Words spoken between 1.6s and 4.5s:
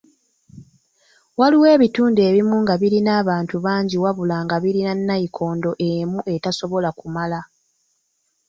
ebitundu ebimu nga birina abantu bangi wabula